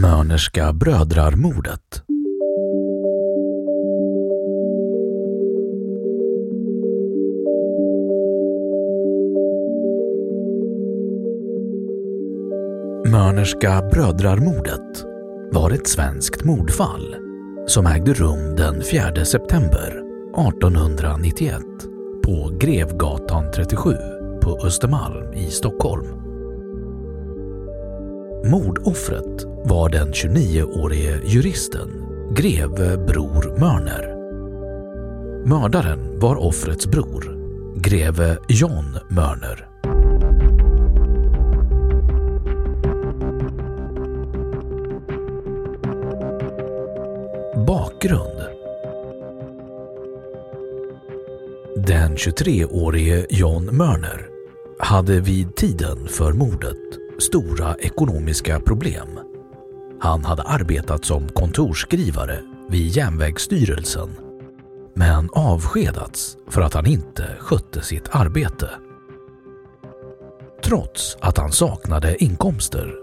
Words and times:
Mörnerska 0.00 0.72
brödrarmordet. 0.72 2.02
Mörnerska 13.06 13.82
brödrarmordet 13.92 15.04
var 15.52 15.70
ett 15.70 15.88
svenskt 15.88 16.44
mordfall 16.44 17.16
som 17.66 17.86
ägde 17.86 18.12
rum 18.12 18.56
den 18.56 18.82
4 18.82 19.24
september 19.24 20.02
1891 20.48 21.62
på 22.24 22.56
Grevgatan 22.60 23.52
37 23.52 23.90
på 24.42 24.66
Östermalm 24.66 25.32
i 25.32 25.46
Stockholm. 25.50 26.27
Mordoffret 28.44 29.46
var 29.64 29.88
den 29.88 30.12
29-årige 30.12 31.20
juristen 31.24 31.88
greve 32.30 32.96
Bror 32.96 33.58
Mörner. 33.58 34.14
Mördaren 35.46 36.20
var 36.20 36.36
offrets 36.36 36.86
bror, 36.86 37.36
greve 37.76 38.38
John 38.48 38.98
Mörner. 39.10 39.68
Bakgrund 47.66 48.40
Den 51.86 52.16
23-årige 52.16 53.26
John 53.30 53.64
Mörner 53.64 54.28
hade 54.78 55.20
vid 55.20 55.56
tiden 55.56 56.08
för 56.08 56.32
mordet 56.32 57.07
stora 57.18 57.74
ekonomiska 57.74 58.60
problem. 58.60 59.08
Han 60.00 60.24
hade 60.24 60.42
arbetat 60.42 61.04
som 61.04 61.28
kontorsskrivare 61.28 62.40
vid 62.68 62.88
Järnvägsstyrelsen 62.88 64.10
men 64.94 65.28
avskedats 65.32 66.36
för 66.48 66.62
att 66.62 66.74
han 66.74 66.86
inte 66.86 67.36
skötte 67.38 67.82
sitt 67.82 68.08
arbete. 68.10 68.70
Trots 70.64 71.16
att 71.20 71.38
han 71.38 71.52
saknade 71.52 72.24
inkomster 72.24 72.94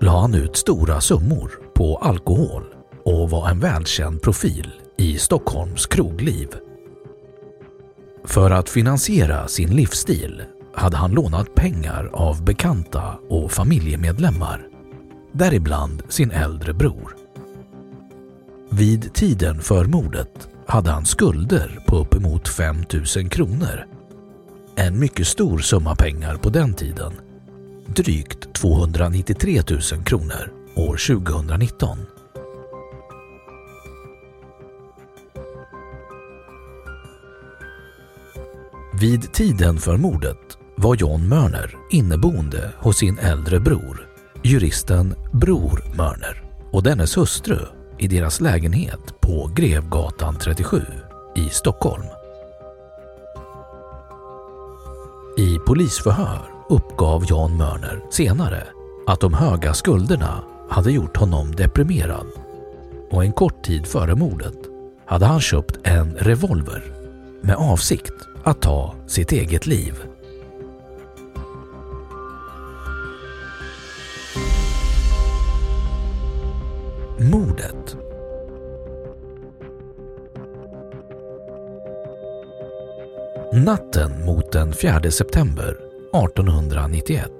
la 0.00 0.20
han 0.20 0.34
ut 0.34 0.56
stora 0.56 1.00
summor 1.00 1.50
på 1.74 1.96
alkohol 1.96 2.64
och 3.04 3.30
var 3.30 3.50
en 3.50 3.60
välkänd 3.60 4.22
profil 4.22 4.72
i 4.98 5.18
Stockholms 5.18 5.86
krogliv. 5.86 6.48
För 8.24 8.50
att 8.50 8.68
finansiera 8.68 9.48
sin 9.48 9.76
livsstil 9.76 10.42
hade 10.74 10.96
han 10.96 11.10
lånat 11.10 11.54
pengar 11.54 12.10
av 12.12 12.44
bekanta 12.44 13.18
och 13.28 13.52
familjemedlemmar, 13.52 14.66
däribland 15.32 16.02
sin 16.08 16.30
äldre 16.30 16.74
bror. 16.74 17.16
Vid 18.70 19.14
tiden 19.14 19.60
för 19.60 19.84
mordet 19.84 20.48
hade 20.66 20.90
han 20.90 21.06
skulder 21.06 21.78
på 21.86 21.96
uppemot 21.96 22.48
5 22.48 22.76
000 23.16 23.28
kronor. 23.28 23.86
En 24.76 24.98
mycket 24.98 25.26
stor 25.26 25.58
summa 25.58 25.94
pengar 25.94 26.36
på 26.36 26.50
den 26.50 26.74
tiden. 26.74 27.12
Drygt 27.86 28.52
293 28.52 29.62
000 29.70 30.04
kronor 30.04 30.52
år 30.76 31.16
2019. 31.16 31.98
Vid 39.00 39.32
tiden 39.32 39.78
för 39.78 39.96
mordet 39.96 40.58
var 40.82 40.96
John 40.96 41.28
Mörner 41.28 41.76
inneboende 41.90 42.72
hos 42.78 42.96
sin 42.96 43.18
äldre 43.18 43.60
bror, 43.60 44.08
juristen 44.42 45.14
Bror 45.32 45.84
Mörner 45.96 46.42
och 46.72 46.82
dennes 46.82 47.16
hustru 47.16 47.58
i 47.98 48.08
deras 48.08 48.40
lägenhet 48.40 49.20
på 49.20 49.50
Grevgatan 49.54 50.38
37 50.38 50.82
i 51.36 51.48
Stockholm. 51.48 52.04
I 55.38 55.58
polisförhör 55.66 56.40
uppgav 56.68 57.24
Jan 57.28 57.56
Mörner 57.56 58.00
senare 58.10 58.62
att 59.06 59.20
de 59.20 59.34
höga 59.34 59.74
skulderna 59.74 60.44
hade 60.70 60.92
gjort 60.92 61.16
honom 61.16 61.54
deprimerad 61.54 62.26
och 63.10 63.24
en 63.24 63.32
kort 63.32 63.64
tid 63.64 63.86
före 63.86 64.14
mordet 64.14 64.58
hade 65.06 65.26
han 65.26 65.40
köpt 65.40 65.78
en 65.82 66.14
revolver 66.14 66.82
med 67.40 67.56
avsikt 67.56 68.14
att 68.44 68.62
ta 68.62 68.94
sitt 69.06 69.32
eget 69.32 69.66
liv. 69.66 70.09
Mordet 77.22 77.96
Natten 83.52 84.24
mot 84.24 84.52
den 84.52 84.72
4 84.72 85.10
september 85.10 85.68
1891 85.68 87.30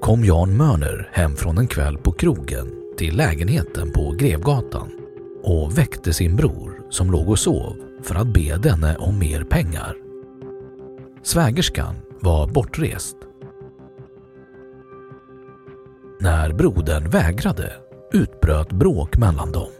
kom 0.00 0.24
Jan 0.24 0.56
Mörner 0.56 1.10
hem 1.12 1.36
från 1.36 1.58
en 1.58 1.68
kväll 1.68 1.98
på 1.98 2.12
krogen 2.12 2.72
till 2.98 3.16
lägenheten 3.16 3.90
på 3.90 4.14
Grevgatan 4.18 4.90
och 5.42 5.78
väckte 5.78 6.12
sin 6.12 6.36
bror 6.36 6.80
som 6.90 7.10
låg 7.10 7.28
och 7.28 7.38
sov 7.38 7.76
för 8.02 8.14
att 8.14 8.34
be 8.34 8.56
denne 8.56 8.96
om 8.96 9.18
mer 9.18 9.44
pengar. 9.44 9.96
Svägerskan 11.22 11.94
var 12.20 12.46
bortrest. 12.46 13.16
När 16.20 16.52
brodern 16.52 17.10
vägrade 17.10 17.85
utbröt 18.12 18.72
bråk 18.72 19.16
mellan 19.16 19.52
dem, 19.52 19.70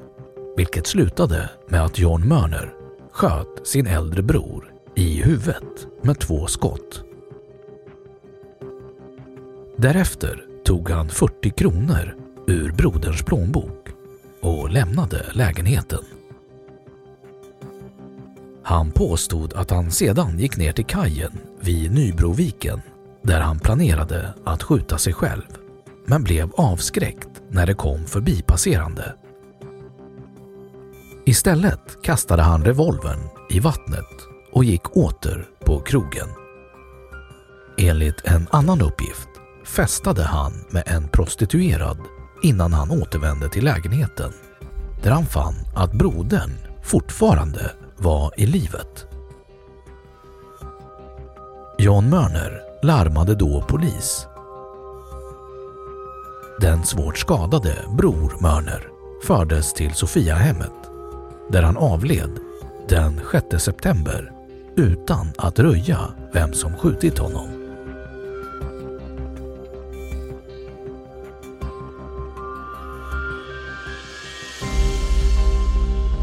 vilket 0.57 0.87
slutade 0.87 1.51
med 1.69 1.85
att 1.85 1.99
John 1.99 2.29
Mörner 2.29 2.75
sköt 3.13 3.67
sin 3.67 3.87
äldre 3.87 4.23
bror 4.23 4.73
i 4.95 5.23
huvudet 5.23 5.87
med 6.03 6.19
två 6.19 6.47
skott. 6.47 7.03
Därefter 9.77 10.45
tog 10.65 10.91
han 10.91 11.09
40 11.09 11.51
kronor 11.51 12.17
ur 12.47 12.73
broderns 12.73 13.23
plånbok 13.23 13.89
och 14.41 14.71
lämnade 14.71 15.27
lägenheten. 15.33 16.05
Han 18.63 18.91
påstod 18.91 19.53
att 19.55 19.71
han 19.71 19.91
sedan 19.91 20.39
gick 20.39 20.57
ner 20.57 20.73
till 20.73 20.87
kajen 20.87 21.33
vid 21.61 21.95
Nybroviken 21.95 22.81
där 23.23 23.41
han 23.41 23.59
planerade 23.59 24.35
att 24.45 24.63
skjuta 24.63 24.99
sig 24.99 25.13
själv 25.13 25.66
men 26.07 26.25
blev 26.25 26.51
avskräckt 26.57 27.43
när 27.51 27.67
det 27.67 27.75
kom 27.75 28.07
förbipasserande. 28.07 29.15
Istället 31.27 32.03
kastade 32.03 32.43
han 32.43 32.65
revolvern 32.65 33.29
i 33.51 33.61
vattnet 33.61 34.27
och 34.53 34.65
gick 34.65 34.97
åter 34.97 35.49
på 35.65 35.81
krogen. 35.81 36.29
Enligt 37.79 38.25
en 38.25 38.47
annan 38.51 38.83
uppgift 38.83 39.29
festade 39.65 40.23
han 40.23 40.53
med 40.71 40.83
en 40.87 41.09
prostituerad 41.09 41.99
innan 42.43 42.73
han 42.73 42.91
återvände 42.91 43.49
till 43.49 43.65
lägenheten 43.65 44.33
där 45.03 45.11
han 45.11 45.27
fann 45.27 45.55
att 45.75 45.93
brodern 45.93 46.51
fortfarande 46.83 47.73
var 47.97 48.33
i 48.37 48.47
livet. 48.47 49.07
John 51.79 52.11
Mörner 52.11 52.63
larmade 52.83 53.35
då 53.35 53.63
polis. 53.63 54.27
Den 56.61 56.85
svårt 56.85 57.19
skadade 57.19 57.85
Bror 57.99 58.37
Mörner 58.41 58.89
fördes 59.23 59.73
till 59.73 59.95
Sofiahemmet 59.95 60.73
där 61.49 61.63
han 61.63 61.77
avled 61.77 62.31
den 62.89 63.21
6 63.51 63.65
september 63.65 64.33
utan 64.77 65.33
att 65.39 65.59
röja 65.59 65.99
vem 66.33 66.53
som 66.53 66.77
skjutit 66.77 67.19
honom. 67.19 67.49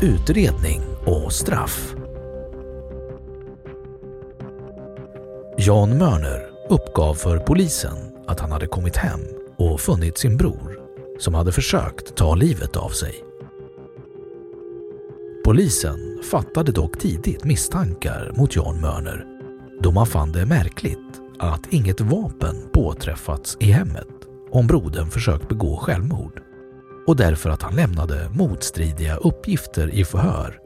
Utredning 0.02 0.82
och 1.06 1.34
straff 1.34 1.96
Jan 5.58 5.98
Mörner 5.98 6.50
uppgav 6.70 7.14
för 7.14 7.38
polisen 7.38 7.98
att 8.28 8.40
han 8.40 8.52
hade 8.52 8.68
kommit 8.68 8.98
hem 8.98 9.22
och 9.58 9.82
funnit 9.82 10.18
sin 10.18 10.38
bror 10.38 10.80
som 11.20 11.34
hade 11.34 11.52
försökt 11.52 12.16
ta 12.16 12.36
livet 12.36 12.76
av 12.76 12.90
sig. 12.90 13.24
Polisen 15.46 16.20
fattade 16.32 16.72
dock 16.72 17.00
tidigt 17.00 17.44
misstankar 17.44 18.32
mot 18.36 18.56
Jan 18.56 18.82
Mörner 18.82 19.26
då 19.84 19.92
man 19.92 20.08
fann 20.08 20.32
det 20.32 20.46
märkligt 20.46 21.22
att 21.40 21.74
inget 21.74 22.02
vapen 22.02 22.56
påträffats 22.74 23.58
i 23.60 23.72
hemmet 23.72 24.08
om 24.52 24.68
brodern 24.68 25.10
försökt 25.10 25.50
begå 25.50 25.78
självmord 25.78 26.42
och 27.08 27.16
därför 27.16 27.50
att 27.50 27.62
han 27.62 27.76
lämnade 27.76 28.30
motstridiga 28.34 29.16
uppgifter 29.16 29.94
i 29.94 30.06
förhör. 30.06 30.60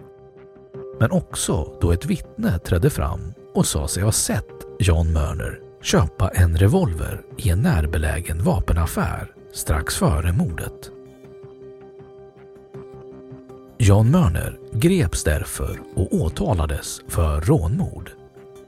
Men 0.99 1.11
också 1.11 1.77
då 1.81 1.91
ett 1.91 2.05
vittne 2.05 2.59
trädde 2.59 2.89
fram 2.89 3.33
och 3.53 3.65
sa 3.65 3.87
sig 3.87 4.03
ha 4.03 4.11
sett 4.11 4.45
Jan 4.79 5.13
Mörner 5.13 5.59
köpa 5.81 6.29
en 6.29 6.57
revolver 6.57 7.21
i 7.37 7.49
en 7.49 7.61
närbelägen 7.61 8.43
vapenaffär 8.43 9.31
strax 9.53 9.95
före 9.95 10.31
mordet. 10.31 10.91
Jan 13.77 14.11
Mörner 14.11 14.59
greps 14.73 15.23
därför 15.23 15.79
och 15.95 16.13
åtalades 16.13 17.01
för 17.07 17.41
rånmord 17.41 18.11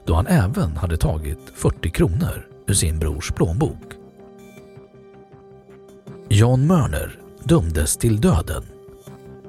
då 0.06 0.14
han 0.14 0.26
även 0.26 0.76
hade 0.76 0.96
tagit 0.96 1.52
40 1.54 1.90
kronor 1.90 2.46
ur 2.66 2.74
sin 2.74 2.98
brors 2.98 3.32
plånbok. 3.32 3.92
Jan 6.28 6.66
Mörner 6.66 7.18
dömdes 7.44 7.96
till 7.96 8.20
döden 8.20 8.62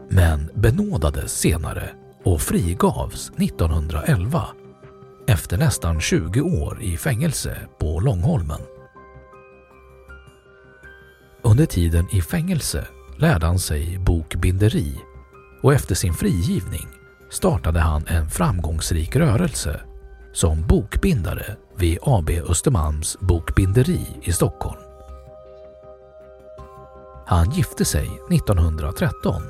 men 0.10 0.50
benådades 0.54 1.40
senare 1.40 1.90
och 2.24 2.42
frigavs 2.42 3.32
1911 3.38 4.48
efter 5.32 5.58
nästan 5.58 6.02
20 6.02 6.42
år 6.42 6.82
i 6.82 6.98
fängelse 6.98 7.58
på 7.80 8.00
Långholmen. 8.00 8.62
Under 11.42 11.66
tiden 11.66 12.08
i 12.12 12.22
fängelse 12.22 12.88
lärde 13.18 13.46
han 13.46 13.60
sig 13.60 14.00
bokbinderi 14.00 14.96
och 15.62 15.74
efter 15.74 15.96
sin 15.96 16.14
frigivning 16.14 16.88
startade 17.30 17.80
han 17.80 18.08
en 18.08 18.30
framgångsrik 18.30 19.16
rörelse 19.16 19.82
som 20.34 20.68
bokbindare 20.68 21.56
vid 21.78 21.98
AB 22.02 22.30
Östermalms 22.30 23.18
bokbinderi 23.20 24.08
i 24.24 24.32
Stockholm. 24.32 24.82
Han 27.26 27.52
gifte 27.52 27.86
sig 27.86 28.10
1913 28.32 29.44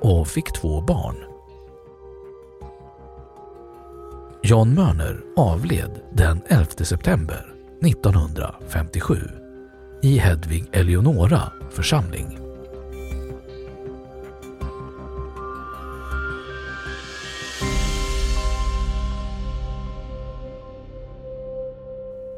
och 0.00 0.28
fick 0.28 0.52
två 0.52 0.80
barn. 0.80 1.33
Jan 4.46 4.74
Mörner 4.74 5.20
avled 5.36 5.90
den 6.12 6.42
11 6.46 6.66
september 6.84 7.54
1957 7.86 9.16
i 10.02 10.18
Hedvig 10.18 10.64
Eleonora 10.72 11.52
församling. 11.70 12.38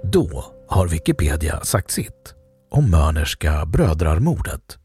Då 0.02 0.44
har 0.68 0.88
Wikipedia 0.88 1.60
sagt 1.60 1.90
sitt 1.90 2.34
om 2.70 2.90
Mörnerska 2.90 3.66
brödrarmordet. 3.66 4.78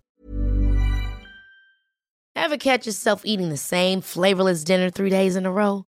Have 2.40 2.58
catch 2.58 2.88
yourself 2.88 3.22
eating 3.26 3.50
the 3.50 3.58
same 3.58 4.02
flavorless 4.02 4.64
dinner 4.64 4.90
three 4.90 5.10
days 5.10 5.36
in 5.36 5.46
a 5.46 5.50
row? 5.50 5.91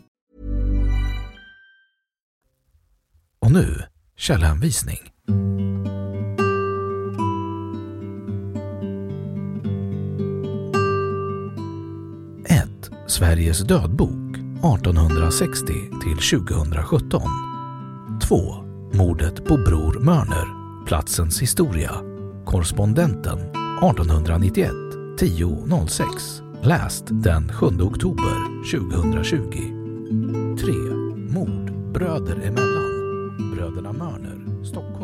Och 3.51 3.57
nu 3.57 3.83
källhänvisning. 4.17 4.99
1. 12.45 12.69
Sveriges 13.07 13.59
dödbok 13.59 14.37
1860 14.37 15.73
till 16.03 16.39
2017. 16.39 17.21
2. 18.27 18.37
Mordet 18.93 19.45
på 19.45 19.57
Bror 19.57 19.99
Mörner, 19.99 20.47
platsens 20.85 21.41
historia. 21.41 21.91
Korrespondenten 22.45 23.39
1891 23.39 24.71
10.06. 24.71 26.05
Läst 26.63 27.03
den 27.09 27.53
7 27.53 27.65
oktober 27.65 28.63
2020. 28.71 29.37
3. 30.65 30.73
Mord 31.33 31.91
bröder 31.93 32.35
emellan. 32.35 32.80
Bröderna 33.71 33.93
Mörner, 33.93 34.63
Stockholm. 34.65 35.00